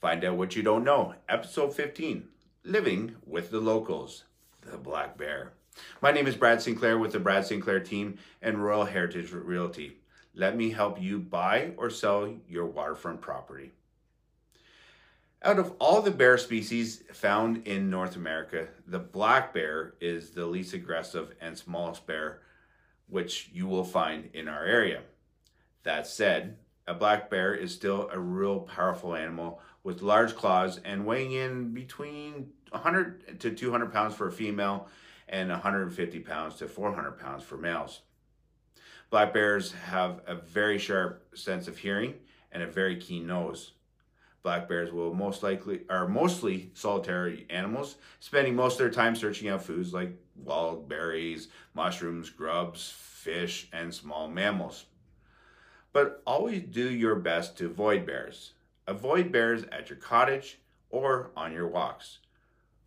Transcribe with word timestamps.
Find 0.00 0.24
out 0.24 0.36
what 0.36 0.54
you 0.54 0.62
don't 0.62 0.84
know. 0.84 1.14
Episode 1.28 1.74
15 1.74 2.28
Living 2.62 3.16
with 3.26 3.50
the 3.50 3.58
Locals, 3.58 4.24
the 4.62 4.76
Black 4.76 5.18
Bear. 5.18 5.54
My 6.00 6.12
name 6.12 6.28
is 6.28 6.36
Brad 6.36 6.62
Sinclair 6.62 6.98
with 6.98 7.12
the 7.12 7.18
Brad 7.18 7.44
Sinclair 7.44 7.80
team 7.80 8.18
and 8.40 8.62
Royal 8.62 8.84
Heritage 8.84 9.32
Realty. 9.32 9.96
Let 10.34 10.56
me 10.56 10.70
help 10.70 11.02
you 11.02 11.18
buy 11.18 11.72
or 11.76 11.90
sell 11.90 12.32
your 12.48 12.66
waterfront 12.66 13.20
property. 13.20 13.72
Out 15.42 15.58
of 15.58 15.72
all 15.80 16.00
the 16.00 16.12
bear 16.12 16.38
species 16.38 17.02
found 17.12 17.66
in 17.66 17.90
North 17.90 18.14
America, 18.14 18.68
the 18.86 19.00
black 19.00 19.52
bear 19.52 19.94
is 20.00 20.30
the 20.30 20.46
least 20.46 20.74
aggressive 20.74 21.34
and 21.40 21.58
smallest 21.58 22.06
bear 22.06 22.40
which 23.08 23.50
you 23.52 23.66
will 23.66 23.84
find 23.84 24.30
in 24.32 24.46
our 24.46 24.64
area. 24.64 25.00
That 25.82 26.06
said, 26.06 26.56
a 26.88 26.94
black 26.94 27.28
bear 27.28 27.54
is 27.54 27.72
still 27.72 28.08
a 28.10 28.18
real 28.18 28.60
powerful 28.60 29.14
animal 29.14 29.60
with 29.84 30.00
large 30.00 30.34
claws 30.34 30.80
and 30.84 31.04
weighing 31.04 31.32
in 31.32 31.74
between 31.74 32.48
100 32.70 33.38
to 33.40 33.50
200 33.50 33.92
pounds 33.92 34.14
for 34.14 34.26
a 34.26 34.32
female 34.32 34.88
and 35.28 35.50
150 35.50 36.20
pounds 36.20 36.54
to 36.56 36.66
400 36.66 37.12
pounds 37.18 37.44
for 37.44 37.58
males. 37.58 38.00
Black 39.10 39.34
bears 39.34 39.72
have 39.72 40.22
a 40.26 40.34
very 40.34 40.78
sharp 40.78 41.36
sense 41.36 41.68
of 41.68 41.76
hearing 41.76 42.14
and 42.52 42.62
a 42.62 42.66
very 42.66 42.96
keen 42.96 43.26
nose. 43.26 43.72
Black 44.42 44.66
bears 44.66 44.90
will 44.90 45.12
most 45.12 45.42
likely 45.42 45.82
are 45.90 46.08
mostly 46.08 46.70
solitary 46.72 47.46
animals, 47.50 47.96
spending 48.18 48.54
most 48.54 48.74
of 48.74 48.78
their 48.78 48.90
time 48.90 49.14
searching 49.14 49.50
out 49.50 49.62
foods 49.62 49.92
like 49.92 50.12
wild 50.36 50.88
berries, 50.88 51.48
mushrooms, 51.74 52.30
grubs, 52.30 52.90
fish, 52.96 53.68
and 53.74 53.92
small 53.92 54.26
mammals. 54.26 54.86
But 55.92 56.22
always 56.26 56.62
do 56.62 56.90
your 56.90 57.14
best 57.14 57.56
to 57.58 57.66
avoid 57.66 58.06
bears. 58.06 58.52
Avoid 58.86 59.32
bears 59.32 59.64
at 59.72 59.90
your 59.90 59.98
cottage 59.98 60.58
or 60.90 61.30
on 61.36 61.52
your 61.52 61.68
walks. 61.68 62.18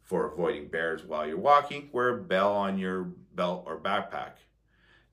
For 0.04 0.26
avoiding 0.32 0.68
bears 0.68 1.04
while 1.04 1.28
you're 1.28 1.38
walking, 1.38 1.90
wear 1.92 2.10
a 2.10 2.22
bell 2.22 2.54
on 2.54 2.78
your 2.78 3.04
belt 3.34 3.64
or 3.66 3.80
backpack. 3.80 4.34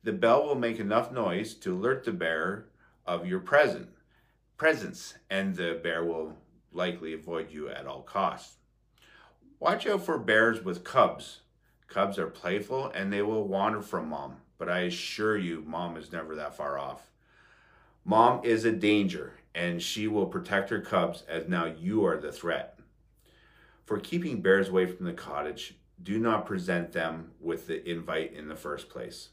The 0.03 0.12
bell 0.12 0.45
will 0.45 0.55
make 0.55 0.78
enough 0.78 1.12
noise 1.12 1.55
to 1.55 1.75
alert 1.75 2.05
the 2.05 2.12
bear 2.12 2.67
of 3.06 3.27
your 3.27 3.41
present 3.41 3.91
presence, 4.58 5.14
and 5.30 5.55
the 5.55 5.80
bear 5.83 6.05
will 6.05 6.36
likely 6.73 7.14
avoid 7.14 7.50
you 7.50 7.69
at 7.70 7.86
all 7.86 8.02
costs. 8.02 8.56
Watch 9.61 9.86
out 9.86 10.05
for 10.05 10.19
bears 10.19 10.62
with 10.64 10.84
cubs. 10.84 11.41
Cubs 11.86 12.19
are 12.19 12.27
playful 12.27 12.91
and 12.95 13.12
they 13.12 13.23
will 13.23 13.48
wander 13.48 13.80
from 13.80 14.08
mom, 14.08 14.36
but 14.58 14.69
I 14.69 14.80
assure 14.80 15.39
you, 15.39 15.64
mom 15.67 15.97
is 15.97 16.12
never 16.12 16.34
that 16.36 16.56
far 16.56 16.78
off. 16.78 17.11
Mom 18.09 18.41
is 18.42 18.64
a 18.64 18.73
danger 18.73 19.34
and 19.55 19.83
she 19.83 20.09
will 20.09 20.25
protect 20.25 20.70
her 20.70 20.81
cubs 20.81 21.25
as 21.28 21.47
now 21.47 21.67
you 21.67 22.06
are 22.06 22.17
the 22.17 22.33
threat. 22.33 22.78
For 23.84 24.01
keeping 24.01 24.41
bears 24.41 24.70
away 24.70 24.87
from 24.87 25.05
the 25.05 25.12
cottage, 25.12 25.75
do 26.03 26.19
not 26.19 26.47
present 26.47 26.92
them 26.92 27.33
with 27.39 27.67
the 27.67 27.86
invite 27.86 28.33
in 28.33 28.48
the 28.48 28.56
first 28.56 28.89
place. 28.89 29.29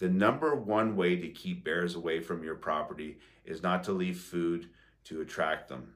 The 0.00 0.08
number 0.08 0.56
one 0.56 0.96
way 0.96 1.14
to 1.14 1.28
keep 1.28 1.62
bears 1.62 1.94
away 1.94 2.18
from 2.18 2.42
your 2.42 2.56
property 2.56 3.18
is 3.44 3.62
not 3.62 3.84
to 3.84 3.92
leave 3.92 4.18
food 4.18 4.68
to 5.04 5.20
attract 5.20 5.68
them. 5.68 5.94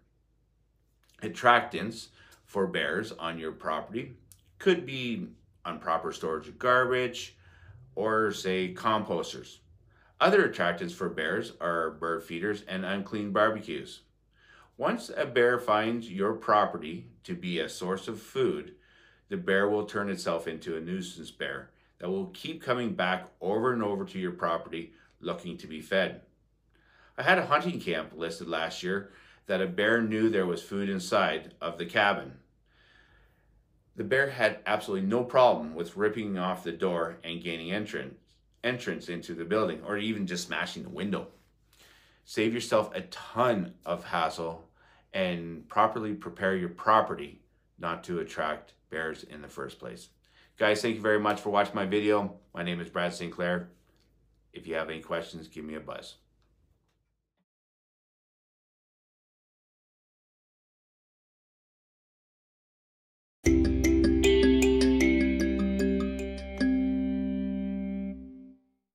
Attractants 1.25 2.11
for 2.45 2.69
bears 2.69 3.11
on 3.19 3.37
your 3.37 3.51
property 3.51 4.13
could 4.61 4.87
be 4.87 5.27
improper 5.67 6.13
storage 6.13 6.47
of 6.47 6.57
garbage 6.57 7.37
or 7.97 8.31
say 8.31 8.73
composters. 8.73 9.59
Other 10.19 10.49
attractants 10.49 10.93
for 10.93 11.11
bears 11.11 11.53
are 11.61 11.91
bird 11.91 12.23
feeders 12.23 12.63
and 12.67 12.87
unclean 12.87 13.33
barbecues. 13.33 14.01
Once 14.79 15.11
a 15.15 15.27
bear 15.27 15.59
finds 15.59 16.11
your 16.11 16.33
property 16.33 17.09
to 17.25 17.35
be 17.35 17.59
a 17.59 17.69
source 17.69 18.09
of 18.09 18.21
food, 18.21 18.75
the 19.29 19.37
bear 19.37 19.69
will 19.69 19.85
turn 19.85 20.09
itself 20.09 20.49
into 20.49 20.77
a 20.77 20.81
nuisance 20.81 21.31
bear 21.31 21.71
that 21.99 22.09
will 22.09 22.27
keep 22.29 22.63
coming 22.63 22.95
back 22.95 23.29
over 23.43 23.73
and 23.73 23.83
over 23.83 24.05
to 24.07 24.19
your 24.19 24.33
property 24.33 24.93
looking 25.21 25.59
to 25.59 25.67
be 25.67 25.83
fed. 25.83 26.23
I 27.19 27.23
had 27.23 27.39
a 27.39 27.47
hunting 27.47 27.81
camp 27.81 28.13
listed 28.15 28.49
last 28.49 28.83
year 28.83 29.11
that 29.47 29.61
a 29.61 29.67
bear 29.67 30.01
knew 30.01 30.31
there 30.31 30.47
was 30.47 30.63
food 30.63 30.89
inside 30.89 31.55
of 31.61 31.77
the 31.77 31.87
cabin. 31.87 32.39
The 33.97 34.05
bear 34.05 34.31
had 34.31 34.61
absolutely 34.67 35.07
no 35.07 35.25
problem 35.25 35.75
with 35.75 35.97
ripping 35.97 36.39
off 36.39 36.65
the 36.65 36.73
door 36.73 37.17
and 37.25 37.43
gaining 37.43 37.73
entrance, 37.73 38.15
entrance 38.67 39.09
into 39.09 39.35
the 39.35 39.45
building 39.45 39.81
or 39.87 39.97
even 39.97 40.27
just 40.27 40.47
smashing 40.47 40.83
the 40.83 40.89
window. 40.89 41.29
Save 42.25 42.53
yourself 42.53 42.93
a 42.95 43.03
ton 43.03 43.75
of 43.85 44.05
hassle 44.05 44.69
and 45.15 45.67
properly 45.69 46.13
prepare 46.13 46.57
your 46.57 46.69
property 46.69 47.41
not 47.79 48.03
to 48.05 48.19
attract 48.19 48.73
bears 48.91 49.23
in 49.23 49.41
the 49.41 49.49
first 49.49 49.79
place. 49.79 50.09
Guys, 50.59 50.83
thank 50.83 50.97
you 50.97 51.01
very 51.01 51.21
much 51.21 51.41
for 51.41 51.51
watching 51.51 51.75
my 51.75 51.87
video. 51.87 52.35
My 52.53 52.63
name 52.63 52.81
is 52.81 52.89
Brad 52.89 53.15
Sinclair. 53.15 53.69
If 54.53 54.67
you 54.67 54.75
have 54.75 54.91
any 54.91 55.01
questions, 55.01 55.49
give 55.49 55.65
me 55.65 55.75
a 55.75 55.81
buzz. 55.81 56.17